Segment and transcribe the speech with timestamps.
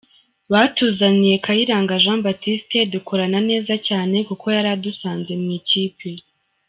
[0.51, 6.09] Batuzaniye Kayiranga Jean Baptiste dukorana neza cyane kuko yari adusanze mu ikipe.